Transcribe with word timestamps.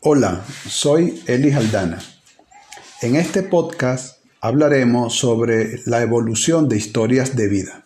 Hola, 0.00 0.44
soy 0.68 1.24
Eli 1.26 1.50
Aldana. 1.50 1.98
En 3.02 3.16
este 3.16 3.42
podcast 3.42 4.22
hablaremos 4.40 5.18
sobre 5.18 5.80
la 5.86 6.00
evolución 6.02 6.68
de 6.68 6.76
historias 6.76 7.34
de 7.34 7.48
vida. 7.48 7.84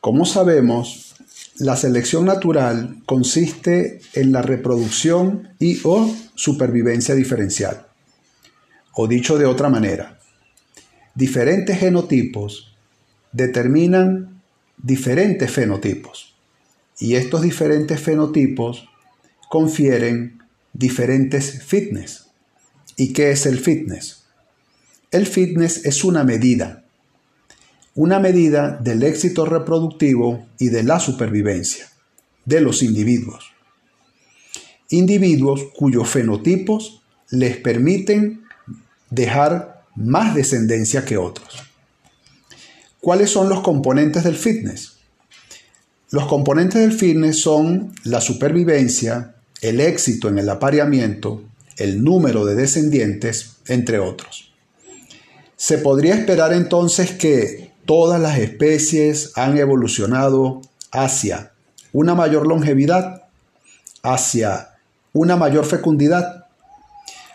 Como 0.00 0.24
sabemos, 0.24 1.14
la 1.58 1.76
selección 1.76 2.24
natural 2.24 3.02
consiste 3.04 4.00
en 4.14 4.32
la 4.32 4.40
reproducción 4.40 5.50
y 5.58 5.78
o 5.84 6.10
supervivencia 6.34 7.14
diferencial. 7.14 7.88
O 8.94 9.06
dicho 9.06 9.36
de 9.36 9.44
otra 9.44 9.68
manera, 9.68 10.18
diferentes 11.14 11.78
genotipos 11.78 12.74
determinan 13.30 14.40
diferentes 14.78 15.50
fenotipos. 15.50 16.34
Y 16.98 17.16
estos 17.16 17.42
diferentes 17.42 18.00
fenotipos 18.00 18.88
confieren 19.50 20.45
diferentes 20.78 21.62
fitness. 21.62 22.26
¿Y 22.96 23.12
qué 23.12 23.30
es 23.30 23.46
el 23.46 23.58
fitness? 23.58 24.24
El 25.10 25.26
fitness 25.26 25.84
es 25.84 26.04
una 26.04 26.24
medida, 26.24 26.84
una 27.94 28.18
medida 28.18 28.76
del 28.76 29.02
éxito 29.02 29.46
reproductivo 29.46 30.46
y 30.58 30.68
de 30.68 30.82
la 30.82 31.00
supervivencia 31.00 31.88
de 32.44 32.60
los 32.60 32.82
individuos. 32.82 33.52
Individuos 34.90 35.68
cuyos 35.76 36.08
fenotipos 36.08 37.02
les 37.30 37.56
permiten 37.56 38.42
dejar 39.10 39.84
más 39.94 40.34
descendencia 40.34 41.04
que 41.04 41.16
otros. 41.16 41.62
¿Cuáles 43.00 43.30
son 43.30 43.48
los 43.48 43.60
componentes 43.60 44.24
del 44.24 44.36
fitness? 44.36 44.98
Los 46.10 46.26
componentes 46.26 46.82
del 46.82 46.92
fitness 46.92 47.40
son 47.40 47.92
la 48.04 48.20
supervivencia, 48.20 49.35
el 49.60 49.80
éxito 49.80 50.28
en 50.28 50.38
el 50.38 50.48
apareamiento, 50.48 51.42
el 51.76 52.02
número 52.02 52.44
de 52.44 52.54
descendientes, 52.54 53.56
entre 53.66 53.98
otros. 53.98 54.52
Se 55.56 55.78
podría 55.78 56.14
esperar 56.14 56.52
entonces 56.52 57.12
que 57.12 57.72
todas 57.84 58.20
las 58.20 58.38
especies 58.38 59.32
han 59.36 59.56
evolucionado 59.58 60.60
hacia 60.92 61.52
una 61.92 62.14
mayor 62.14 62.46
longevidad, 62.46 63.24
hacia 64.02 64.74
una 65.12 65.36
mayor 65.36 65.64
fecundidad. 65.64 66.46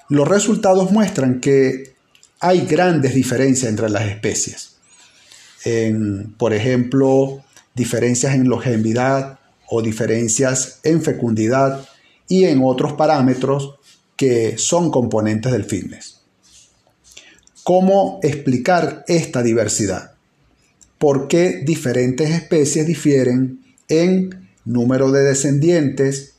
Los 0.10 0.28
resultados 0.28 0.92
muestran 0.92 1.40
que 1.40 1.96
hay 2.40 2.66
grandes 2.66 3.16
diferencias 3.16 3.70
entre 3.70 3.90
las 3.90 4.04
especies. 4.04 4.76
Por 6.38 6.54
ejemplo, 6.54 7.44
diferencias 7.74 8.36
en 8.36 8.48
longevidad 8.50 9.40
o 9.68 9.82
diferencias 9.82 10.80
en 10.84 11.02
fecundidad 11.02 11.88
y 12.32 12.46
en 12.46 12.62
otros 12.64 12.94
parámetros 12.94 13.76
que 14.16 14.58
son 14.58 14.90
componentes 14.90 15.52
del 15.52 15.66
fitness. 15.66 16.22
¿Cómo 17.62 18.22
explicar 18.24 19.04
esta 19.10 19.44
diversidad? 19.44 20.14
¿Por 20.98 21.28
qué 21.28 21.62
diferentes 21.66 22.30
especies 22.30 22.88
difieren 22.88 23.60
en 23.90 24.48
número 24.64 25.12
de 25.12 25.24
descendientes, 25.24 26.36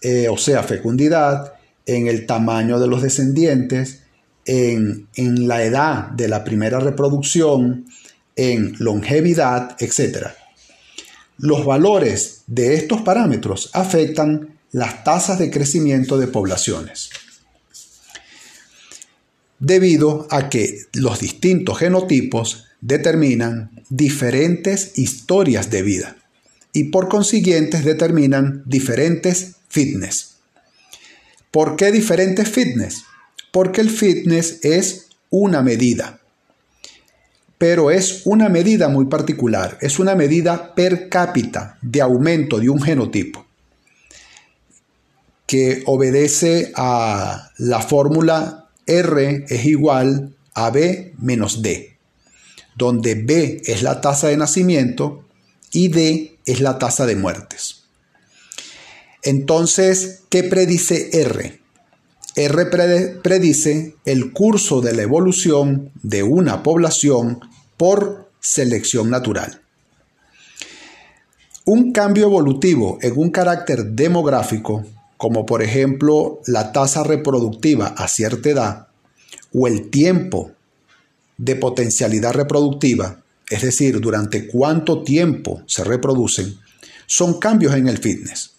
eh, 0.00 0.28
o 0.28 0.38
sea, 0.38 0.62
fecundidad, 0.62 1.54
en 1.86 2.06
el 2.06 2.24
tamaño 2.24 2.78
de 2.78 2.86
los 2.86 3.02
descendientes, 3.02 4.04
en, 4.44 5.08
en 5.16 5.48
la 5.48 5.64
edad 5.64 6.10
de 6.10 6.28
la 6.28 6.44
primera 6.44 6.78
reproducción, 6.78 7.86
en 8.36 8.76
longevidad, 8.78 9.74
etc. 9.80 10.28
Los 11.36 11.66
valores 11.66 12.44
de 12.46 12.74
estos 12.74 13.00
parámetros 13.00 13.70
afectan 13.72 14.55
las 14.76 15.04
tasas 15.04 15.38
de 15.38 15.50
crecimiento 15.50 16.18
de 16.18 16.26
poblaciones. 16.26 17.08
Debido 19.58 20.28
a 20.30 20.50
que 20.50 20.82
los 20.92 21.18
distintos 21.18 21.78
genotipos 21.78 22.66
determinan 22.82 23.70
diferentes 23.88 24.98
historias 24.98 25.70
de 25.70 25.80
vida 25.80 26.16
y 26.74 26.90
por 26.90 27.08
consiguiente 27.08 27.80
determinan 27.80 28.64
diferentes 28.66 29.56
fitness. 29.70 30.36
¿Por 31.50 31.76
qué 31.76 31.90
diferentes 31.90 32.46
fitness? 32.46 33.02
Porque 33.52 33.80
el 33.80 33.88
fitness 33.88 34.62
es 34.62 35.06
una 35.30 35.62
medida, 35.62 36.20
pero 37.56 37.90
es 37.90 38.26
una 38.26 38.50
medida 38.50 38.90
muy 38.90 39.06
particular, 39.06 39.78
es 39.80 39.98
una 39.98 40.14
medida 40.14 40.74
per 40.74 41.08
cápita 41.08 41.78
de 41.80 42.02
aumento 42.02 42.60
de 42.60 42.68
un 42.68 42.82
genotipo 42.82 43.45
que 45.46 45.82
obedece 45.86 46.72
a 46.74 47.50
la 47.58 47.80
fórmula 47.80 48.68
R 48.86 49.44
es 49.48 49.64
igual 49.64 50.34
a 50.54 50.70
B 50.70 51.14
menos 51.18 51.62
D, 51.62 51.96
donde 52.76 53.14
B 53.14 53.62
es 53.64 53.82
la 53.82 54.00
tasa 54.00 54.28
de 54.28 54.36
nacimiento 54.36 55.24
y 55.72 55.88
D 55.88 56.38
es 56.44 56.60
la 56.60 56.78
tasa 56.78 57.06
de 57.06 57.16
muertes. 57.16 57.84
Entonces, 59.22 60.22
¿qué 60.28 60.44
predice 60.44 61.10
R? 61.12 61.60
R 62.36 62.66
predice 63.22 63.96
el 64.04 64.32
curso 64.32 64.80
de 64.80 64.94
la 64.94 65.02
evolución 65.02 65.90
de 66.02 66.22
una 66.22 66.62
población 66.62 67.40
por 67.76 68.30
selección 68.40 69.10
natural. 69.10 69.62
Un 71.64 71.92
cambio 71.92 72.26
evolutivo 72.26 72.98
en 73.02 73.14
un 73.16 73.30
carácter 73.30 73.86
demográfico 73.86 74.84
como 75.16 75.46
por 75.46 75.62
ejemplo 75.62 76.40
la 76.46 76.72
tasa 76.72 77.02
reproductiva 77.02 77.88
a 77.96 78.08
cierta 78.08 78.50
edad 78.50 78.86
o 79.52 79.66
el 79.66 79.90
tiempo 79.90 80.52
de 81.38 81.56
potencialidad 81.56 82.32
reproductiva, 82.32 83.22
es 83.48 83.62
decir, 83.62 84.00
durante 84.00 84.46
cuánto 84.46 85.02
tiempo 85.02 85.62
se 85.66 85.84
reproducen, 85.84 86.58
son 87.06 87.38
cambios 87.38 87.74
en 87.74 87.88
el 87.88 87.98
fitness. 87.98 88.52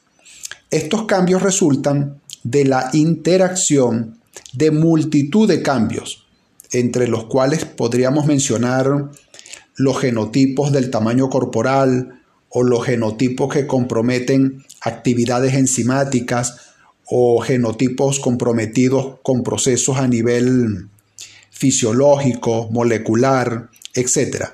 Estos 0.70 1.06
cambios 1.06 1.42
resultan 1.42 2.22
de 2.44 2.66
la 2.66 2.90
interacción 2.94 4.18
de 4.54 4.72
multitud 4.72 5.48
de 5.48 5.62
cambios, 5.62 6.26
entre 6.72 7.08
los 7.08 7.26
cuales 7.26 7.66
podríamos 7.66 8.26
mencionar 8.26 9.12
los 9.76 10.00
genotipos 10.00 10.72
del 10.72 10.90
tamaño 10.90 11.30
corporal 11.30 12.22
o 12.50 12.64
los 12.64 12.86
genotipos 12.86 13.54
que 13.54 13.68
comprometen 13.68 14.66
actividades 14.88 15.54
enzimáticas 15.54 16.56
o 17.06 17.40
genotipos 17.42 18.20
comprometidos 18.20 19.20
con 19.24 19.44
procesos 19.44 19.98
a 19.98 20.08
nivel 20.08 20.90
fisiológico, 21.50 22.70
molecular, 22.72 23.70
etc. 23.94 24.46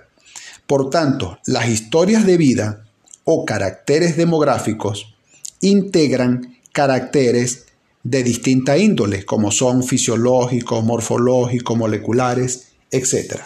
Por 0.67 0.89
tanto, 0.89 1.39
las 1.45 1.67
historias 1.69 2.25
de 2.25 2.37
vida 2.37 2.85
o 3.23 3.45
caracteres 3.45 4.17
demográficos 4.17 5.15
integran 5.61 6.57
caracteres 6.71 7.65
de 8.03 8.23
distinta 8.23 8.77
índole, 8.77 9.25
como 9.25 9.51
son 9.51 9.83
fisiológicos, 9.83 10.83
morfológicos, 10.83 11.77
moleculares, 11.77 12.67
etc. 12.91 13.39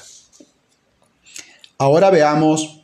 Ahora 1.77 2.09
veamos 2.09 2.81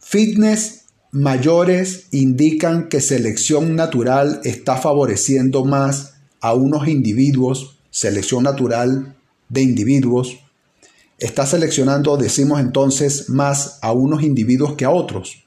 fitness 0.00 0.85
mayores 1.16 2.08
indican 2.10 2.90
que 2.90 3.00
selección 3.00 3.74
natural 3.74 4.42
está 4.44 4.76
favoreciendo 4.76 5.64
más 5.64 6.12
a 6.42 6.52
unos 6.52 6.88
individuos, 6.88 7.78
selección 7.90 8.42
natural 8.42 9.16
de 9.48 9.62
individuos, 9.62 10.40
está 11.18 11.46
seleccionando, 11.46 12.18
decimos 12.18 12.60
entonces, 12.60 13.30
más 13.30 13.78
a 13.80 13.92
unos 13.92 14.24
individuos 14.24 14.74
que 14.74 14.84
a 14.84 14.90
otros. 14.90 15.42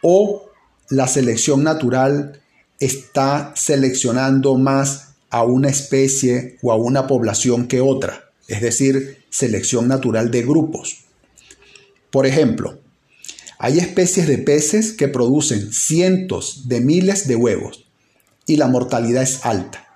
O 0.00 0.44
la 0.90 1.08
selección 1.08 1.64
natural 1.64 2.40
está 2.78 3.52
seleccionando 3.56 4.58
más 4.58 5.14
a 5.28 5.42
una 5.42 5.70
especie 5.70 6.56
o 6.62 6.70
a 6.70 6.76
una 6.76 7.08
población 7.08 7.66
que 7.66 7.80
otra, 7.80 8.30
es 8.46 8.60
decir, 8.60 9.24
selección 9.28 9.88
natural 9.88 10.30
de 10.30 10.42
grupos. 10.42 10.98
Por 12.12 12.26
ejemplo, 12.26 12.79
hay 13.62 13.76
especies 13.76 14.26
de 14.26 14.38
peces 14.38 14.94
que 14.94 15.06
producen 15.06 15.70
cientos 15.70 16.66
de 16.66 16.80
miles 16.80 17.28
de 17.28 17.36
huevos 17.36 17.84
y 18.46 18.56
la 18.56 18.68
mortalidad 18.68 19.22
es 19.22 19.44
alta. 19.44 19.86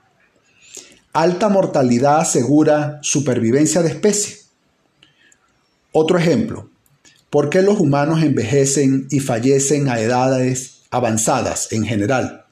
Alta 1.15 1.49
mortalidad 1.49 2.21
asegura 2.21 2.99
supervivencia 3.01 3.81
de 3.81 3.89
especie. 3.89 4.37
Otro 5.93 6.19
ejemplo, 6.19 6.69
¿por 7.31 7.49
qué 7.49 7.63
los 7.63 7.81
humanos 7.81 8.23
envejecen 8.23 9.07
y 9.11 9.21
fallecen 9.21 9.89
a 9.89 9.99
edades 9.99 10.83
avanzadas 10.91 11.73
en 11.73 11.87
general? 11.87 12.45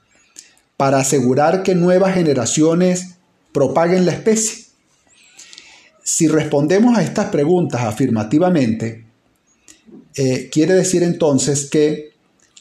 Para 0.78 1.00
asegurar 1.00 1.62
que 1.62 1.74
nuevas 1.74 2.14
generaciones 2.14 3.16
propaguen 3.52 4.06
la 4.06 4.12
especie. 4.12 4.64
Si 6.02 6.26
respondemos 6.26 6.96
a 6.96 7.02
estas 7.02 7.26
preguntas 7.26 7.82
afirmativamente, 7.82 9.11
eh, 10.16 10.50
quiere 10.50 10.74
decir 10.74 11.02
entonces 11.02 11.68
que 11.70 12.12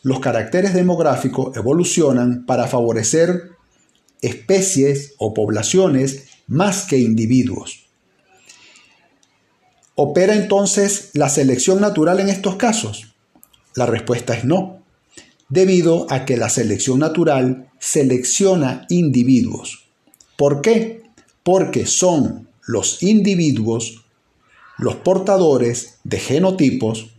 los 0.03 0.19
caracteres 0.19 0.73
demográficos 0.73 1.55
evolucionan 1.55 2.45
para 2.45 2.67
favorecer 2.67 3.51
especies 4.21 5.13
o 5.17 5.33
poblaciones 5.33 6.27
más 6.47 6.85
que 6.85 6.97
individuos. 6.97 7.85
¿Opera 9.95 10.35
entonces 10.35 11.11
la 11.13 11.29
selección 11.29 11.81
natural 11.81 12.19
en 12.19 12.29
estos 12.29 12.55
casos? 12.55 13.13
La 13.75 13.85
respuesta 13.85 14.33
es 14.33 14.45
no, 14.45 14.83
debido 15.49 16.07
a 16.09 16.25
que 16.25 16.37
la 16.37 16.49
selección 16.49 16.99
natural 16.99 17.69
selecciona 17.79 18.85
individuos. 18.89 19.87
¿Por 20.37 20.61
qué? 20.61 21.03
Porque 21.43 21.85
son 21.85 22.47
los 22.65 23.03
individuos 23.03 24.01
los 24.81 24.95
portadores 24.95 25.99
de 26.03 26.19
genotipos 26.19 27.11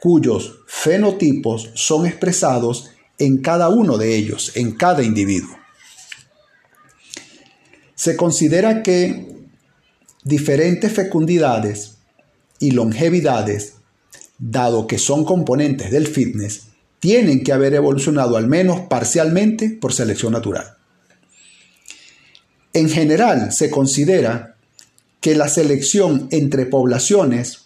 cuyos 0.00 0.60
fenotipos 0.66 1.70
son 1.74 2.06
expresados 2.06 2.90
en 3.18 3.38
cada 3.38 3.68
uno 3.68 3.98
de 3.98 4.14
ellos, 4.14 4.52
en 4.56 4.72
cada 4.72 5.02
individuo. 5.02 5.56
Se 7.94 8.16
considera 8.16 8.82
que 8.82 9.26
diferentes 10.22 10.92
fecundidades 10.92 11.96
y 12.58 12.72
longevidades, 12.72 13.74
dado 14.38 14.86
que 14.86 14.98
son 14.98 15.24
componentes 15.24 15.90
del 15.90 16.06
fitness, 16.06 16.68
tienen 17.00 17.42
que 17.42 17.52
haber 17.52 17.74
evolucionado 17.74 18.36
al 18.36 18.46
menos 18.48 18.80
parcialmente 18.80 19.70
por 19.70 19.92
selección 19.92 20.32
natural. 20.32 20.76
En 22.72 22.90
general, 22.90 23.52
se 23.52 23.70
considera 23.70 24.56
que 25.20 25.34
la 25.34 25.48
selección 25.48 26.28
entre 26.30 26.66
poblaciones, 26.66 27.65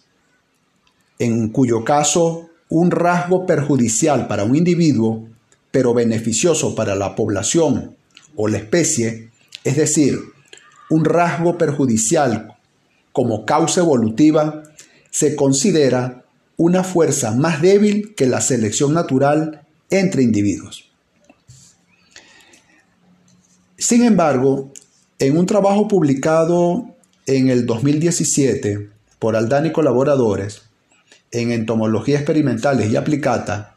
en 1.20 1.50
cuyo 1.50 1.84
caso 1.84 2.48
un 2.70 2.90
rasgo 2.90 3.46
perjudicial 3.46 4.26
para 4.26 4.44
un 4.44 4.56
individuo, 4.56 5.28
pero 5.70 5.94
beneficioso 5.94 6.74
para 6.74 6.96
la 6.96 7.14
población 7.14 7.94
o 8.34 8.48
la 8.48 8.56
especie, 8.56 9.30
es 9.62 9.76
decir, 9.76 10.18
un 10.88 11.04
rasgo 11.04 11.58
perjudicial 11.58 12.56
como 13.12 13.44
causa 13.44 13.82
evolutiva, 13.82 14.62
se 15.10 15.36
considera 15.36 16.24
una 16.56 16.84
fuerza 16.84 17.32
más 17.32 17.60
débil 17.60 18.14
que 18.14 18.26
la 18.26 18.40
selección 18.40 18.94
natural 18.94 19.66
entre 19.90 20.22
individuos. 20.22 20.90
Sin 23.76 24.04
embargo, 24.04 24.72
en 25.18 25.36
un 25.36 25.44
trabajo 25.44 25.86
publicado 25.86 26.94
en 27.26 27.50
el 27.50 27.66
2017 27.66 28.88
por 29.18 29.36
Aldani 29.36 29.72
colaboradores 29.72 30.69
en 31.32 31.50
entomología 31.52 32.16
experimentales 32.16 32.90
y 32.90 32.96
aplicata, 32.96 33.76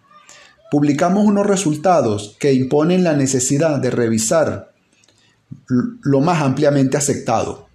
publicamos 0.71 1.25
unos 1.25 1.45
resultados 1.45 2.35
que 2.39 2.53
imponen 2.53 3.03
la 3.03 3.15
necesidad 3.15 3.79
de 3.79 3.91
revisar 3.91 4.71
lo 5.67 6.21
más 6.21 6.41
ampliamente 6.41 6.97
aceptado. 6.97 7.67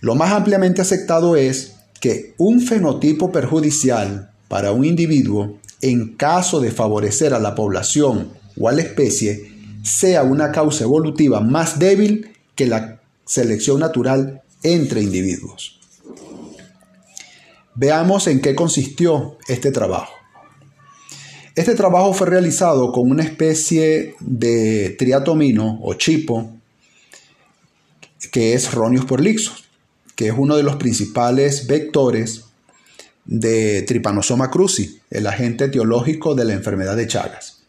Lo 0.00 0.14
más 0.14 0.32
ampliamente 0.32 0.82
aceptado 0.82 1.36
es 1.36 1.76
que 2.00 2.34
un 2.36 2.60
fenotipo 2.60 3.32
perjudicial 3.32 4.30
para 4.48 4.72
un 4.72 4.84
individuo, 4.84 5.58
en 5.80 6.14
caso 6.16 6.60
de 6.60 6.70
favorecer 6.70 7.32
a 7.32 7.38
la 7.38 7.54
población 7.54 8.28
o 8.60 8.68
a 8.68 8.72
la 8.72 8.82
especie, 8.82 9.50
sea 9.82 10.22
una 10.22 10.52
causa 10.52 10.84
evolutiva 10.84 11.40
más 11.40 11.78
débil 11.78 12.30
que 12.54 12.66
la 12.66 13.00
selección 13.24 13.80
natural 13.80 14.42
entre 14.62 15.02
individuos. 15.02 15.73
Veamos 17.74 18.26
en 18.26 18.40
qué 18.40 18.54
consistió 18.54 19.38
este 19.48 19.72
trabajo. 19.72 20.12
Este 21.56 21.74
trabajo 21.74 22.12
fue 22.12 22.28
realizado 22.28 22.90
con 22.92 23.10
una 23.10 23.22
especie 23.22 24.16
de 24.20 24.90
triatomino 24.98 25.78
o 25.82 25.94
chipo 25.94 26.50
que 28.32 28.54
es 28.54 28.72
Ronius 28.72 29.04
porlixus, 29.04 29.64
que 30.16 30.28
es 30.28 30.34
uno 30.36 30.56
de 30.56 30.64
los 30.64 30.76
principales 30.76 31.68
vectores 31.68 32.46
de 33.24 33.82
Trypanosoma 33.82 34.50
cruzi, 34.50 35.00
el 35.10 35.26
agente 35.26 35.66
etiológico 35.66 36.34
de 36.34 36.44
la 36.44 36.52
enfermedad 36.52 36.96
de 36.96 37.06
Chagas. 37.06 37.62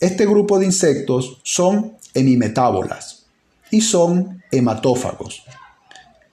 Este 0.00 0.26
grupo 0.26 0.58
de 0.58 0.66
insectos 0.66 1.40
son 1.44 1.96
hemimetábolas 2.14 3.26
y 3.70 3.80
son 3.80 4.42
hematófagos. 4.50 5.44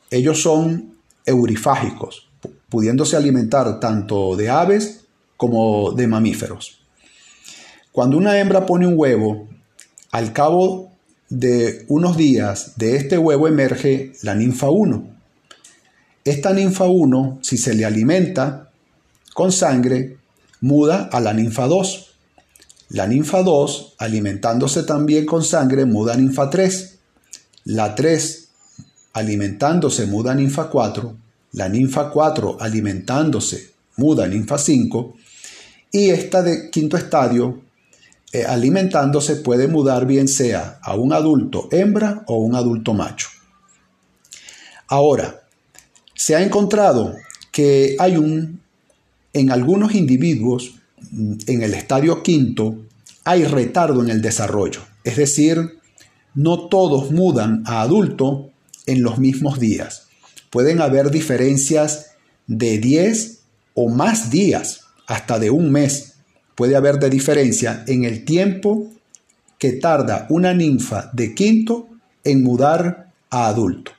Ellos 0.10 0.42
son 0.42 0.98
eurifágicos, 1.26 2.31
pudiéndose 2.72 3.18
alimentar 3.18 3.82
tanto 3.82 4.38
de 4.38 4.50
aves 4.50 5.02
como 5.36 5.92
de 5.92 6.08
mamíferos. 6.08 6.80
Cuando 7.92 8.18
una 8.18 8.40
hembra 8.40 8.66
pone 8.66 8.88
un 8.88 8.94
huevo, 8.98 9.50
al 10.12 10.32
cabo 10.32 10.90
de 11.30 11.86
unos 11.90 12.16
días 12.16 12.78
de 12.78 12.96
este 12.96 13.18
huevo 13.18 13.50
emerge 13.50 14.14
la 14.24 14.36
ninfa 14.36 14.70
1. 14.70 15.04
Esta 16.24 16.54
ninfa 16.54 16.86
1, 16.86 17.40
si 17.42 17.58
se 17.58 17.74
le 17.74 17.84
alimenta 17.84 18.72
con 19.34 19.52
sangre, 19.52 20.18
muda 20.62 21.10
a 21.12 21.20
la 21.20 21.34
ninfa 21.34 21.68
2. 21.68 22.08
La 22.90 23.06
ninfa 23.06 23.44
2, 23.44 23.96
alimentándose 23.98 24.84
también 24.84 25.26
con 25.26 25.44
sangre, 25.44 25.84
muda 25.84 26.14
a 26.14 26.18
ninfa 26.18 26.50
3. 26.50 27.00
La 27.66 27.96
3, 27.96 28.48
alimentándose, 29.12 30.06
muda 30.06 30.32
a 30.32 30.36
ninfa 30.36 30.70
4. 30.70 31.18
La 31.54 31.68
ninfa 31.68 32.10
4, 32.10 32.58
alimentándose, 32.60 33.72
muda 33.98 34.28
ninfa 34.28 34.58
5. 34.58 35.16
Y 35.92 36.10
esta 36.10 36.42
de 36.42 36.70
quinto 36.70 36.96
estadio 36.96 37.62
eh, 38.32 38.46
alimentándose 38.46 39.36
puede 39.38 39.68
mudar 39.68 40.06
bien 40.06 40.30
sea 40.30 40.80
a 40.82 40.96
un 40.96 41.12
adulto 41.12 41.68
hembra 41.72 42.24
o 42.28 42.38
un 42.38 42.56
adulto 42.56 42.94
macho. 42.94 43.28
Ahora, 44.88 45.42
se 46.16 46.36
ha 46.36 46.42
encontrado 46.42 47.16
que 47.52 47.98
hay 48.00 48.16
un, 48.16 48.62
en 49.34 49.52
algunos 49.52 49.94
individuos, 49.96 50.76
en 51.12 51.62
el 51.62 51.74
estadio 51.74 52.24
quinto, 52.24 52.78
hay 53.26 53.44
retardo 53.44 54.02
en 54.02 54.10
el 54.10 54.22
desarrollo. 54.22 54.82
Es 55.04 55.18
decir, 55.18 55.80
no 56.34 56.70
todos 56.70 57.12
mudan 57.12 57.64
a 57.66 57.82
adulto 57.82 58.50
en 58.86 59.04
los 59.04 59.18
mismos 59.18 59.60
días. 59.60 60.08
Pueden 60.52 60.82
haber 60.82 61.10
diferencias 61.10 62.12
de 62.46 62.78
10 62.78 63.40
o 63.74 63.90
más 63.90 64.30
días, 64.30 64.82
hasta 65.08 65.40
de 65.40 65.50
un 65.50 65.72
mes 65.72 66.12
puede 66.56 66.76
haber 66.76 67.00
de 67.00 67.10
diferencia 67.10 67.84
en 67.88 68.04
el 68.04 68.24
tiempo 68.24 68.88
que 69.58 69.74
tarda 69.74 70.28
una 70.30 70.54
ninfa 70.54 71.10
de 71.14 71.34
quinto 71.34 71.90
en 72.24 72.44
mudar 72.44 73.12
a 73.30 73.48
adulto. 73.48 73.92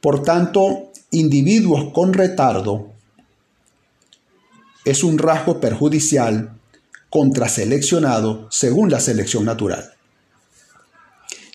Por 0.00 0.22
tanto, 0.22 0.92
individuos 1.10 1.92
con 1.92 2.14
retardo 2.14 2.92
es 4.84 5.02
un 5.02 5.18
rasgo 5.18 5.60
perjudicial 5.60 6.58
contraseleccionado 7.10 8.46
según 8.50 8.90
la 8.90 9.00
selección 9.00 9.44
natural. 9.44 9.95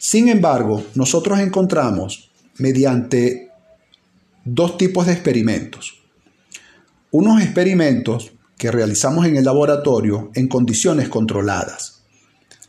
Sin 0.04 0.30
embargo, 0.30 0.84
nosotros 0.96 1.40
encontramos 1.40 2.32
mediante 2.58 3.52
dos 4.44 4.78
tipos 4.78 5.06
de 5.06 5.14
experimentos 5.14 6.02
unos 7.12 7.42
experimentos 7.42 8.32
que 8.58 8.72
realizamos 8.72 9.26
en 9.26 9.36
el 9.36 9.44
laboratorio 9.44 10.32
en 10.34 10.48
condiciones 10.48 11.10
controladas. 11.10 12.04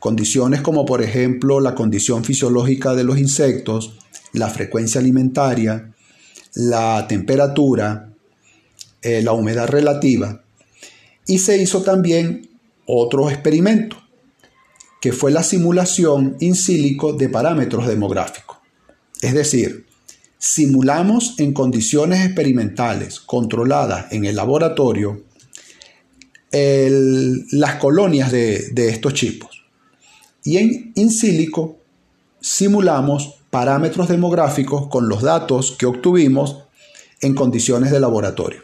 Condiciones 0.00 0.62
como 0.62 0.84
por 0.84 1.00
ejemplo 1.00 1.60
la 1.60 1.76
condición 1.76 2.24
fisiológica 2.24 2.94
de 2.94 3.04
los 3.04 3.18
insectos, 3.18 3.96
la 4.32 4.48
frecuencia 4.48 5.00
alimentaria, 5.00 5.92
la 6.54 7.06
temperatura, 7.06 8.12
eh, 9.00 9.22
la 9.22 9.32
humedad 9.32 9.68
relativa. 9.68 10.42
Y 11.26 11.38
se 11.38 11.62
hizo 11.62 11.82
también 11.82 12.50
otro 12.84 13.30
experimento, 13.30 14.01
que 15.02 15.12
fue 15.12 15.32
la 15.32 15.42
simulación 15.42 16.36
in 16.38 16.54
silico 16.54 17.12
de 17.12 17.28
parámetros 17.28 17.88
demográficos. 17.88 18.58
Es 19.20 19.34
decir, 19.34 19.84
simulamos 20.38 21.34
en 21.38 21.52
condiciones 21.52 22.24
experimentales 22.24 23.18
controladas 23.18 24.12
en 24.12 24.24
el 24.26 24.36
laboratorio 24.36 25.24
las 26.52 27.74
colonias 27.80 28.30
de, 28.30 28.68
de, 28.70 28.90
estos 28.90 29.14
chipos. 29.14 29.64
Y 30.44 30.58
en 30.58 30.92
in 30.94 31.10
silico 31.10 31.78
simulamos 32.40 33.40
parámetros 33.50 34.06
demográficos 34.06 34.86
con 34.86 35.08
los 35.08 35.22
datos 35.22 35.72
que 35.76 35.86
obtuvimos 35.86 36.58
en 37.20 37.34
condiciones 37.34 37.90
de 37.90 37.98
laboratorio. 37.98 38.62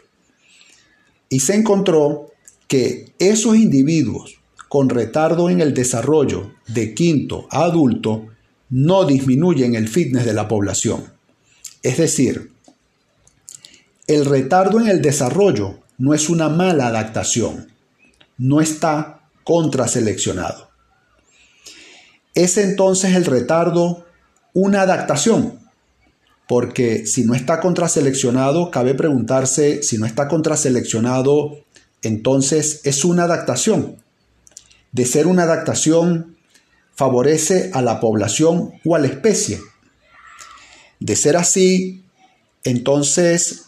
Y 1.27 1.41
se 1.41 1.55
encontró 1.55 2.31
que 2.69 3.11
esos 3.19 3.57
individuos 3.57 4.38
con 4.69 4.89
retardo 4.89 5.49
en 5.49 5.59
el 5.59 5.73
desarrollo 5.73 6.53
de 6.67 6.93
quinto 6.93 7.47
a 7.51 7.63
adulto 7.63 8.27
no 8.69 9.03
disminuyen 9.03 9.75
el 9.75 9.89
fitness 9.89 10.25
de 10.25 10.33
la 10.33 10.47
población 10.47 11.19
es 11.81 11.97
decir, 11.97 12.51
el 14.07 14.25
retardo 14.25 14.79
en 14.79 14.87
el 14.87 15.01
desarrollo 15.01 15.79
no 15.97 16.13
es 16.13 16.29
una 16.29 16.49
mala 16.49 16.87
adaptación, 16.87 17.71
no 18.37 18.59
está 18.59 19.21
contraseleccionado. 19.43 20.69
¿Es 22.33 22.57
entonces 22.57 23.15
el 23.15 23.25
retardo 23.25 24.05
una 24.53 24.81
adaptación? 24.81 25.59
Porque 26.47 27.05
si 27.05 27.23
no 27.23 27.33
está 27.33 27.59
contraseleccionado, 27.59 28.71
cabe 28.71 28.93
preguntarse 28.93 29.83
si 29.83 29.97
no 29.97 30.05
está 30.05 30.27
contraseleccionado, 30.27 31.59
entonces 32.01 32.81
es 32.83 33.05
una 33.05 33.23
adaptación. 33.23 33.97
De 34.91 35.05
ser 35.05 35.27
una 35.27 35.43
adaptación, 35.43 36.37
favorece 36.99 37.71
a 37.73 37.81
la 37.81 38.01
población 38.01 38.73
o 38.83 38.93
a 38.93 38.99
la 38.99 39.07
especie. 39.07 39.61
De 40.99 41.15
ser 41.15 41.37
así, 41.37 42.03
entonces 42.65 43.67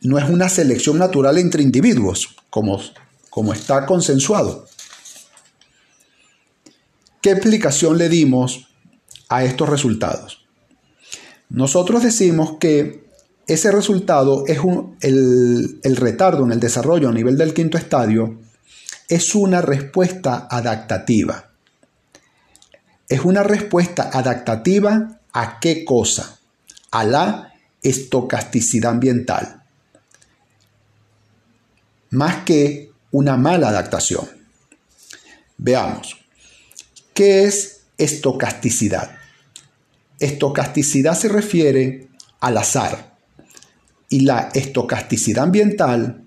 no 0.00 0.16
es 0.16 0.30
una 0.30 0.48
selección 0.48 0.96
natural 0.96 1.38
entre 1.38 1.64
individuos, 1.64 2.36
como, 2.50 2.80
como 3.30 3.52
está 3.52 3.84
consensuado. 3.84 4.66
¿Qué 7.20 7.32
explicación 7.32 7.98
le 7.98 8.08
dimos 8.08 8.68
a 9.28 9.42
estos 9.42 9.68
resultados? 9.68 10.46
Nosotros 11.48 12.04
decimos 12.04 12.58
que 12.60 13.08
ese 13.48 13.72
resultado 13.72 14.44
es 14.46 14.58
el, 15.00 15.80
el 15.82 15.96
retardo 15.96 16.44
en 16.44 16.52
el 16.52 16.60
desarrollo 16.60 17.08
a 17.08 17.12
nivel 17.12 17.36
del 17.36 17.54
quinto 17.54 17.76
estadio 17.76 18.38
es 19.08 19.34
una 19.34 19.62
respuesta 19.62 20.46
adaptativa. 20.50 21.50
Es 23.08 23.24
una 23.24 23.42
respuesta 23.42 24.10
adaptativa 24.12 25.20
a 25.32 25.58
qué 25.60 25.84
cosa? 25.84 26.38
A 26.90 27.04
la 27.04 27.54
estocasticidad 27.82 28.92
ambiental. 28.92 29.62
Más 32.10 32.44
que 32.44 32.92
una 33.10 33.36
mala 33.38 33.68
adaptación. 33.68 34.28
Veamos. 35.56 36.16
¿Qué 37.14 37.44
es 37.44 37.80
estocasticidad? 37.96 39.16
Estocasticidad 40.20 41.18
se 41.18 41.28
refiere 41.28 42.08
al 42.40 42.58
azar 42.58 43.16
y 44.10 44.20
la 44.20 44.50
estocasticidad 44.52 45.44
ambiental 45.44 46.24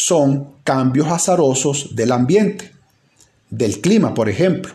son 0.00 0.52
cambios 0.62 1.08
azarosos 1.08 1.96
del 1.96 2.12
ambiente, 2.12 2.72
del 3.50 3.80
clima, 3.80 4.14
por 4.14 4.28
ejemplo, 4.28 4.72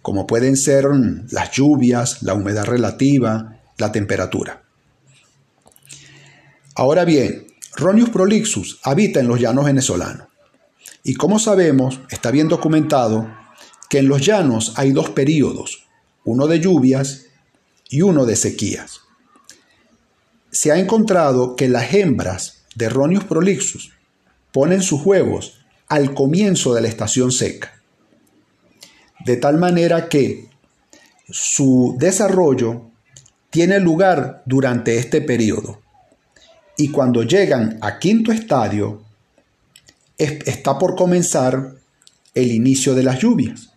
como 0.00 0.26
pueden 0.26 0.56
ser 0.56 0.86
las 1.30 1.50
lluvias, 1.50 2.22
la 2.22 2.32
humedad 2.32 2.64
relativa, 2.64 3.60
la 3.76 3.92
temperatura. 3.92 4.62
Ahora 6.76 7.04
bien, 7.04 7.46
Ronius 7.76 8.08
prolixus 8.08 8.80
habita 8.82 9.20
en 9.20 9.28
los 9.28 9.38
llanos 9.38 9.66
venezolanos. 9.66 10.28
Y 11.02 11.12
como 11.12 11.38
sabemos, 11.38 12.00
está 12.08 12.30
bien 12.30 12.48
documentado 12.48 13.28
que 13.90 13.98
en 13.98 14.08
los 14.08 14.24
llanos 14.24 14.72
hay 14.76 14.92
dos 14.92 15.10
periodos, 15.10 15.84
uno 16.24 16.46
de 16.46 16.60
lluvias 16.60 17.26
y 17.90 18.00
uno 18.00 18.24
de 18.24 18.36
sequías. 18.36 19.02
Se 20.50 20.72
ha 20.72 20.78
encontrado 20.78 21.54
que 21.54 21.68
las 21.68 21.92
hembras 21.92 22.62
de 22.74 22.88
Ronius 22.88 23.24
prolixus 23.24 23.92
ponen 24.54 24.82
sus 24.82 25.04
huevos 25.04 25.58
al 25.88 26.14
comienzo 26.14 26.74
de 26.74 26.80
la 26.80 26.86
estación 26.86 27.32
seca, 27.32 27.72
de 29.24 29.36
tal 29.36 29.58
manera 29.58 30.08
que 30.08 30.48
su 31.28 31.96
desarrollo 31.98 32.82
tiene 33.50 33.80
lugar 33.80 34.44
durante 34.46 34.96
este 34.96 35.20
periodo 35.20 35.80
y 36.76 36.90
cuando 36.90 37.24
llegan 37.24 37.78
a 37.80 37.98
quinto 37.98 38.30
estadio 38.30 39.02
está 40.18 40.78
por 40.78 40.94
comenzar 40.94 41.74
el 42.32 42.52
inicio 42.52 42.94
de 42.94 43.02
las 43.02 43.18
lluvias. 43.18 43.72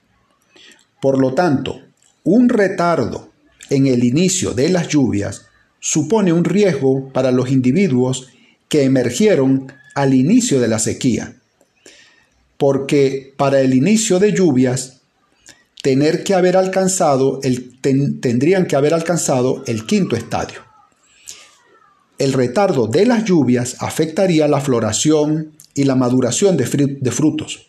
Por 1.02 1.18
lo 1.18 1.34
tanto, 1.34 1.82
un 2.24 2.50
retardo 2.50 3.32
en 3.72 3.88
el 3.88 4.04
inicio 4.04 4.54
de 4.54 4.70
las 4.70 4.90
lluvias 4.90 5.48
supone 5.80 6.34
un 6.34 6.44
riesgo 6.44 7.12
para 7.12 7.32
los 7.32 7.50
individuos 7.50 8.30
que 8.70 8.84
emergieron 8.84 9.72
al 9.96 10.14
inicio 10.14 10.60
de 10.60 10.68
la 10.68 10.80
sequía, 10.80 11.36
porque 12.58 13.34
para 13.38 13.62
el 13.62 13.74
inicio 13.74 14.20
de 14.20 14.34
lluvias 14.34 14.98
tener 15.82 16.24
que 16.24 16.34
haber 16.34 16.58
alcanzado 16.58 17.40
el, 17.44 17.80
tendrían 17.80 18.66
que 18.66 18.76
haber 18.76 18.94
alcanzado 18.94 19.64
el 19.68 19.86
quinto 19.86 20.16
estadio. 20.16 20.62
El 22.18 22.34
retardo 22.34 22.88
de 22.88 23.06
las 23.06 23.26
lluvias 23.26 23.78
afectaría 23.80 24.48
la 24.48 24.60
floración 24.60 25.52
y 25.76 25.84
la 25.84 25.96
maduración 25.96 26.58
de 26.58 27.12
frutos, 27.12 27.68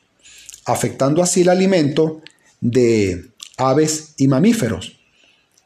afectando 0.64 1.22
así 1.22 1.42
el 1.42 1.50
alimento 1.50 2.22
de 2.60 3.30
aves 3.58 4.14
y 4.16 4.28
mamíferos, 4.28 4.98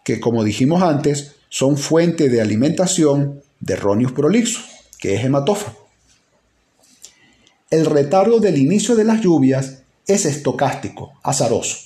que 0.05 0.19
como 0.19 0.43
dijimos 0.43 0.83
antes, 0.83 1.37
son 1.49 1.77
fuente 1.77 2.29
de 2.29 2.41
alimentación 2.41 3.43
de 3.61 3.77
Ronius 3.77 4.13
prolixus, 4.13 4.72
que 5.03 5.17
es 5.17 5.25
hematófago. 5.25 5.89
El 7.71 7.87
retardo 7.87 8.39
del 8.39 8.57
inicio 8.57 8.95
de 8.95 9.03
las 9.03 9.21
lluvias 9.21 9.83
es 10.07 10.27
estocástico, 10.27 11.15
azaroso. 11.25 11.77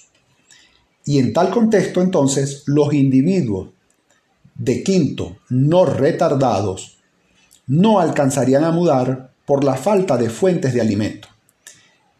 Y 1.07 1.19
en 1.19 1.33
tal 1.33 1.49
contexto, 1.49 2.03
entonces, 2.03 2.65
los 2.67 2.93
individuos 2.93 3.71
de 4.55 4.83
quinto 4.83 5.39
no 5.49 5.87
retardados 5.87 6.99
no 7.67 8.01
alcanzarían 8.01 8.65
a 8.65 8.71
mudar 8.71 9.31
por 9.47 9.65
la 9.65 9.77
falta 9.77 10.19
de 10.19 10.29
fuentes 10.29 10.75
de 10.75 10.83
alimento. 10.83 11.29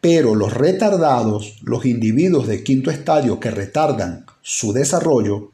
Pero 0.01 0.35
los 0.35 0.55
retardados, 0.55 1.59
los 1.63 1.85
individuos 1.85 2.47
de 2.47 2.65
quinto 2.65 2.91
estadio 2.91 3.39
que 3.39 3.51
retardan 3.51 4.25
su 4.41 4.73
desarrollo, 4.73 5.51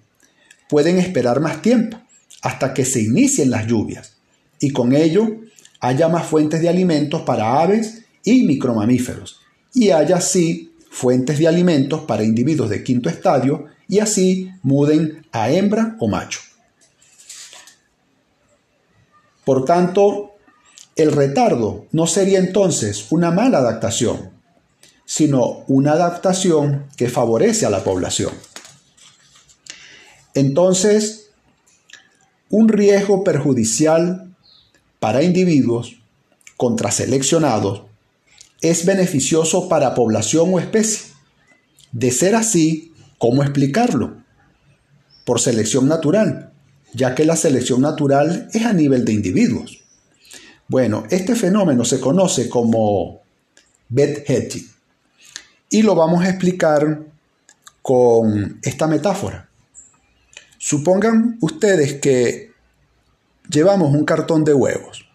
pueden 0.69 0.99
esperar 0.99 1.41
más 1.41 1.63
tiempo 1.63 1.99
hasta 2.43 2.73
que 2.73 2.85
se 2.85 3.03
inicien 3.03 3.51
las 3.51 3.67
lluvias 3.67 4.22
y 4.63 4.71
con 4.71 4.95
ello 4.95 5.41
haya 5.81 6.09
más 6.09 6.27
fuentes 6.27 6.63
de 6.63 6.69
alimentos 6.69 7.23
para 7.23 7.61
aves 7.61 8.05
y 8.25 8.45
micromamíferos 8.45 9.41
y 9.75 9.91
haya 9.91 10.17
así 10.17 10.73
fuentes 10.89 11.39
de 11.39 11.49
alimentos 11.49 12.03
para 12.03 12.23
individuos 12.23 12.71
de 12.71 12.85
quinto 12.85 13.09
estadio 13.11 13.67
y 13.89 13.99
así 13.99 14.51
muden 14.63 15.27
a 15.33 15.51
hembra 15.51 15.97
o 15.99 16.09
macho. 16.09 16.41
Por 19.45 19.65
tanto, 19.65 20.37
el 20.95 21.11
retardo 21.11 21.87
no 21.91 22.07
sería 22.07 22.39
entonces 22.39 23.07
una 23.11 23.33
mala 23.33 23.59
adaptación, 23.59 24.31
sino 25.05 25.65
una 25.67 25.93
adaptación 25.93 26.87
que 26.97 27.09
favorece 27.09 27.67
a 27.67 27.71
la 27.71 27.83
población. 27.83 28.33
Entonces, 30.35 31.31
un 32.49 32.69
riesgo 32.69 33.25
perjudicial 33.25 34.32
para 35.03 35.25
individuos 35.25 35.97
contraseleccionados 36.57 37.83
es 38.61 38.87
beneficioso 38.87 39.69
para 39.69 39.97
población 39.97 40.55
o 40.55 40.61
especie. 40.61 41.13
De 41.91 42.13
ser 42.13 42.37
así, 42.37 42.95
¿cómo 43.19 43.43
explicarlo? 43.43 44.19
Por 45.25 45.41
selección 45.41 45.89
natural, 45.89 46.53
ya 46.95 47.17
que 47.17 47.25
la 47.25 47.35
selección 47.35 47.81
natural 47.81 48.49
es 48.53 48.65
a 48.65 48.73
nivel 48.73 49.05
de 49.05 49.13
individuos. 49.13 49.83
Bueno, 50.69 51.03
este 51.11 51.35
fenómeno 51.35 51.85
se 51.85 51.99
conoce 51.99 52.49
como 52.49 53.23
bed 53.89 54.23
hedging 54.25 54.71
y 55.69 55.83
lo 55.83 55.97
vamos 55.97 56.25
a 56.25 56.29
explicar 56.29 57.01
con 57.83 58.61
esta 58.63 58.87
metáfora. 58.87 59.49
Supongan 60.59 61.39
ustedes 61.41 61.95
que 61.95 62.52
llevamos 63.49 63.95
un 63.95 64.05
cartón 64.05 64.45
de 64.45 64.55
huevos 64.55 65.07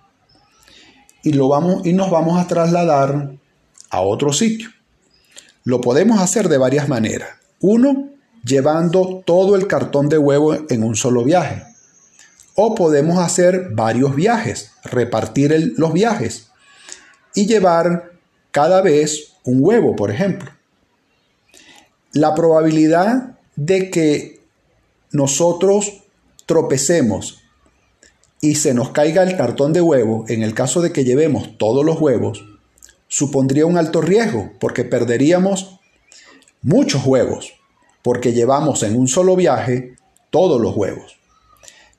y, 1.23 1.33
lo 1.33 1.47
vamos, 1.47 1.85
y 1.85 1.93
nos 1.93 2.09
vamos 2.09 2.39
a 2.39 2.47
trasladar 2.47 3.31
a 3.89 4.01
otro 4.01 4.33
sitio. 4.33 4.69
Lo 5.63 5.81
podemos 5.81 6.21
hacer 6.21 6.47
de 6.47 6.57
varias 6.57 6.87
maneras. 6.87 7.29
Uno, 7.59 8.09
llevando 8.43 9.23
todo 9.25 9.55
el 9.55 9.67
cartón 9.67 10.09
de 10.09 10.17
huevos 10.17 10.59
en 10.69 10.83
un 10.83 10.95
solo 10.95 11.23
viaje. 11.23 11.63
O 12.55 12.75
podemos 12.75 13.19
hacer 13.19 13.69
varios 13.73 14.15
viajes, 14.15 14.71
repartir 14.83 15.73
los 15.77 15.93
viajes 15.93 16.49
y 17.35 17.45
llevar 17.45 18.13
cada 18.51 18.81
vez 18.81 19.33
un 19.43 19.59
huevo, 19.61 19.95
por 19.95 20.11
ejemplo. 20.11 20.51
La 22.13 22.33
probabilidad 22.33 23.37
de 23.55 23.91
que 23.91 24.41
nosotros 25.11 26.03
tropecemos 26.45 27.43
y 28.41 28.55
se 28.55 28.73
nos 28.73 28.91
caiga 28.91 29.23
el 29.23 29.35
cartón 29.35 29.73
de 29.73 29.81
huevo, 29.81 30.25
en 30.27 30.43
el 30.43 30.53
caso 30.53 30.81
de 30.81 30.91
que 30.91 31.03
llevemos 31.03 31.57
todos 31.57 31.83
los 31.83 31.99
huevos, 31.99 32.45
supondría 33.07 33.65
un 33.65 33.77
alto 33.77 34.01
riesgo 34.01 34.51
porque 34.59 34.83
perderíamos 34.83 35.79
muchos 36.61 37.05
huevos, 37.05 37.53
porque 38.01 38.33
llevamos 38.33 38.83
en 38.83 38.95
un 38.95 39.07
solo 39.07 39.35
viaje 39.35 39.95
todos 40.29 40.61
los 40.61 40.75
huevos. 40.75 41.17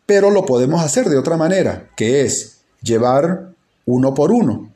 Pero 0.06 0.30
lo 0.30 0.46
podemos 0.46 0.82
hacer 0.82 1.08
de 1.08 1.18
otra 1.18 1.36
manera, 1.36 1.90
que 1.96 2.22
es 2.22 2.58
llevar 2.82 3.52
uno 3.84 4.14
por 4.14 4.30
uno 4.30 4.70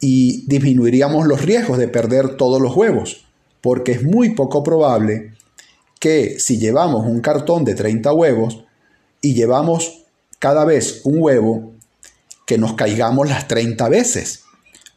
y 0.00 0.46
disminuiríamos 0.46 1.26
los 1.26 1.42
riesgos 1.42 1.78
de 1.78 1.88
perder 1.88 2.36
todos 2.36 2.60
los 2.60 2.74
huevos, 2.74 3.26
porque 3.60 3.92
es 3.92 4.02
muy 4.02 4.30
poco 4.30 4.62
probable 4.62 5.34
que 5.98 6.38
si 6.38 6.58
llevamos 6.58 7.06
un 7.06 7.20
cartón 7.20 7.64
de 7.64 7.74
30 7.74 8.12
huevos 8.12 8.64
y 9.20 9.34
llevamos 9.34 9.99
cada 10.40 10.64
vez 10.64 11.02
un 11.04 11.22
huevo, 11.22 11.72
que 12.46 12.58
nos 12.58 12.72
caigamos 12.72 13.28
las 13.28 13.46
30 13.46 13.88
veces. 13.88 14.42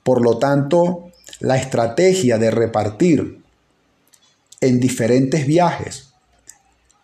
Por 0.01 0.23
lo 0.23 0.39
tanto, 0.39 1.11
la 1.39 1.57
estrategia 1.57 2.39
de 2.39 2.49
repartir 2.49 3.43
en 4.59 4.79
diferentes 4.79 5.45
viajes 5.45 6.13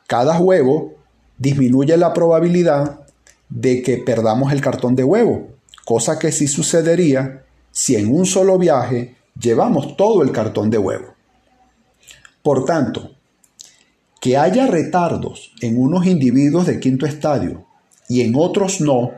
cada 0.07 0.39
huevo 0.39 0.95
disminuye 1.37 1.95
la 1.97 2.15
probabilidad 2.15 3.01
de 3.49 3.83
que 3.83 3.99
perdamos 3.99 4.51
el 4.51 4.59
cartón 4.59 4.95
de 4.95 5.03
huevo, 5.03 5.49
cosa 5.85 6.17
que 6.17 6.31
sí 6.31 6.47
sucedería 6.47 7.43
si 7.69 7.95
en 7.95 8.11
un 8.11 8.25
solo 8.25 8.57
viaje 8.57 9.15
llevamos 9.39 9.95
todo 9.97 10.23
el 10.23 10.31
cartón 10.31 10.71
de 10.71 10.79
huevo. 10.79 11.13
Por 12.41 12.65
tanto, 12.65 13.11
que 14.19 14.35
haya 14.35 14.65
retardos 14.65 15.53
en 15.61 15.79
unos 15.79 16.07
individuos 16.07 16.65
de 16.65 16.79
quinto 16.79 17.05
estadio 17.05 17.68
y 18.09 18.21
en 18.21 18.33
otros 18.35 18.81
no, 18.81 19.13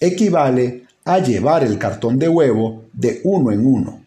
equivale 0.00 0.82
a 1.04 1.20
llevar 1.20 1.64
el 1.64 1.78
cartón 1.78 2.18
de 2.18 2.28
huevo 2.28 2.84
de 2.92 3.20
uno 3.24 3.52
en 3.52 3.66
uno. 3.66 4.04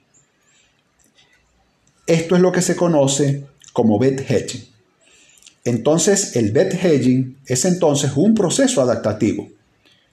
Esto 2.05 2.35
es 2.35 2.41
lo 2.41 2.51
que 2.51 2.61
se 2.61 2.75
conoce 2.75 3.45
como 3.73 3.97
bet 3.97 4.29
hedging. 4.29 4.65
Entonces, 5.63 6.35
el 6.35 6.51
bet 6.51 6.73
hedging 6.73 7.37
es 7.45 7.65
entonces 7.65 8.11
un 8.15 8.35
proceso 8.35 8.81
adaptativo 8.81 9.49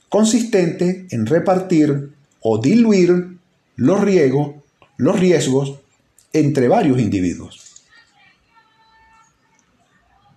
consistente 0.09 1.06
en 1.11 1.26
repartir 1.26 2.11
o 2.40 2.59
diluir 2.59 3.37
los 3.75 4.00
riesgos, 4.00 4.54
los 4.97 5.18
riesgos 5.18 5.80
entre 6.33 6.68
varios 6.68 7.00
individuos. 7.00 7.63